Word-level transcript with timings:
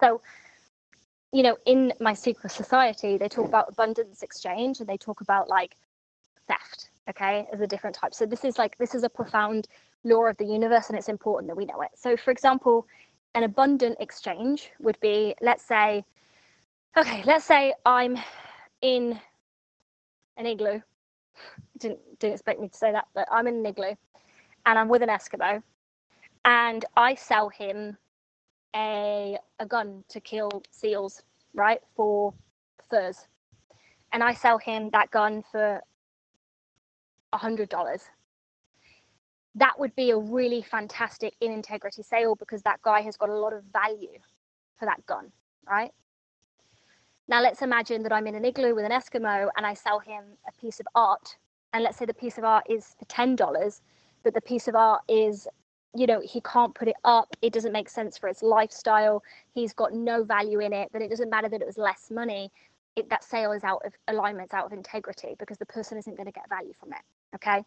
So, 0.00 0.20
you 1.32 1.42
know, 1.42 1.56
in 1.66 1.92
my 2.00 2.14
secret 2.14 2.50
society, 2.50 3.18
they 3.18 3.28
talk 3.28 3.46
about 3.46 3.68
abundance 3.68 4.22
exchange 4.22 4.80
and 4.80 4.88
they 4.88 4.96
talk 4.96 5.20
about 5.20 5.48
like 5.48 5.76
theft, 6.46 6.90
okay, 7.08 7.46
as 7.52 7.60
a 7.60 7.66
different 7.66 7.96
type. 7.96 8.14
So 8.14 8.26
this 8.26 8.44
is 8.44 8.58
like 8.58 8.76
this 8.78 8.94
is 8.94 9.04
a 9.04 9.08
profound 9.08 9.68
law 10.04 10.24
of 10.26 10.36
the 10.38 10.44
universe 10.46 10.88
and 10.88 10.98
it's 10.98 11.08
important 11.08 11.48
that 11.48 11.56
we 11.56 11.66
know 11.66 11.80
it. 11.82 11.90
So 11.94 12.16
for 12.16 12.30
example, 12.30 12.86
an 13.34 13.42
abundant 13.42 13.98
exchange 14.00 14.70
would 14.80 14.98
be 15.00 15.34
let's 15.40 15.64
say 15.64 16.04
okay, 16.96 17.22
let's 17.24 17.44
say 17.44 17.74
I'm 17.84 18.16
in 18.80 19.20
an 20.36 20.46
igloo. 20.46 20.80
Didn't 21.78 22.00
didn't 22.18 22.34
expect 22.34 22.60
me 22.60 22.68
to 22.68 22.76
say 22.76 22.92
that, 22.92 23.06
but 23.14 23.28
I'm 23.30 23.46
in 23.46 23.56
an 23.56 23.66
igloo 23.66 23.94
and 24.66 24.78
I'm 24.78 24.88
with 24.88 25.02
an 25.02 25.08
Eskimo 25.08 25.62
and 26.44 26.84
I 26.96 27.14
sell 27.14 27.48
him 27.48 27.96
a 28.74 29.38
a 29.58 29.66
gun 29.66 30.04
to 30.08 30.20
kill 30.20 30.50
seals, 30.70 31.22
right? 31.54 31.80
For 31.96 32.34
furs. 32.90 33.26
And 34.12 34.22
I 34.22 34.34
sell 34.34 34.58
him 34.58 34.90
that 34.90 35.10
gun 35.10 35.42
for 35.50 35.80
a 37.32 37.38
hundred 37.38 37.68
dollars. 37.68 38.02
That 39.54 39.78
would 39.78 39.94
be 39.96 40.10
a 40.10 40.16
really 40.16 40.62
fantastic 40.62 41.34
in 41.40 41.52
integrity 41.52 42.02
sale 42.02 42.34
because 42.36 42.62
that 42.62 42.80
guy 42.82 43.00
has 43.00 43.16
got 43.16 43.28
a 43.28 43.38
lot 43.38 43.52
of 43.52 43.64
value 43.72 44.18
for 44.78 44.86
that 44.86 45.04
gun, 45.06 45.32
right? 45.68 45.92
Now 47.26 47.42
let's 47.42 47.60
imagine 47.60 48.02
that 48.04 48.12
I'm 48.12 48.26
in 48.26 48.34
an 48.34 48.44
igloo 48.44 48.74
with 48.74 48.84
an 48.86 48.92
Eskimo 48.92 49.48
and 49.56 49.66
I 49.66 49.74
sell 49.74 49.98
him 49.98 50.24
a 50.46 50.60
piece 50.60 50.80
of 50.80 50.86
art. 50.94 51.36
And 51.72 51.84
let's 51.84 51.98
say 51.98 52.06
the 52.06 52.14
piece 52.14 52.38
of 52.38 52.44
art 52.44 52.64
is 52.70 52.94
for 52.98 53.04
ten 53.06 53.36
dollars, 53.36 53.82
but 54.22 54.32
the 54.32 54.40
piece 54.40 54.68
of 54.68 54.74
art 54.74 55.02
is 55.08 55.46
you 55.94 56.06
know 56.06 56.20
he 56.20 56.40
can't 56.42 56.74
put 56.74 56.88
it 56.88 56.96
up. 57.04 57.36
It 57.42 57.52
doesn't 57.52 57.72
make 57.72 57.88
sense 57.88 58.18
for 58.18 58.28
his 58.28 58.42
lifestyle. 58.42 59.22
He's 59.54 59.72
got 59.72 59.92
no 59.94 60.24
value 60.24 60.60
in 60.60 60.72
it. 60.72 60.90
Then 60.92 61.02
it 61.02 61.10
doesn't 61.10 61.30
matter 61.30 61.48
that 61.48 61.60
it 61.60 61.66
was 61.66 61.78
less 61.78 62.10
money. 62.10 62.50
It, 62.96 63.10
that 63.10 63.24
sale 63.24 63.52
is 63.52 63.64
out 63.64 63.82
of 63.86 63.92
alignment 64.08 64.54
out 64.54 64.66
of 64.66 64.72
integrity 64.72 65.36
because 65.38 65.58
the 65.58 65.66
person 65.66 65.98
isn't 65.98 66.16
going 66.16 66.26
to 66.26 66.32
get 66.32 66.48
value 66.48 66.72
from 66.80 66.92
it 66.92 67.00
okay 67.34 67.62